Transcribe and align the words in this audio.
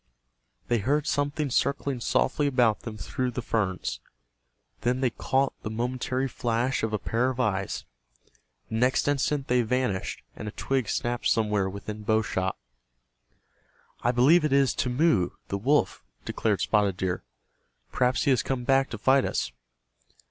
They 0.67 0.79
heard 0.79 1.05
something 1.05 1.51
circling 1.51 1.99
softly 2.01 2.47
about 2.47 2.79
them 2.79 2.97
through 2.97 3.29
the 3.29 3.41
ferns. 3.43 3.99
Then 4.79 4.99
they 5.01 5.11
caught 5.11 5.53
the 5.61 5.69
momentary 5.69 6.27
flash 6.27 6.81
of 6.81 6.91
a 6.91 6.97
pair 6.97 7.29
of 7.29 7.39
eyes. 7.39 7.85
The 8.69 8.77
next 8.77 9.07
instant 9.07 9.47
they 9.47 9.61
vanished, 9.61 10.23
and 10.35 10.47
a 10.47 10.51
twig 10.57 10.89
snapped 10.89 11.27
somewhere 11.27 11.69
within 11.69 12.01
bow 12.01 12.23
shot. 12.23 12.57
"I 14.01 14.09
believe 14.11 14.43
it 14.43 14.51
is 14.51 14.73
Timmeu, 14.73 15.33
the 15.49 15.59
wolf," 15.59 16.03
declared 16.25 16.61
Spotted 16.61 16.97
Deer. 16.97 17.23
"Perhaps 17.91 18.23
he 18.23 18.31
has 18.31 18.41
come 18.41 18.63
back 18.63 18.89
to 18.89 18.97
fight 18.97 19.23
us." 19.23 19.51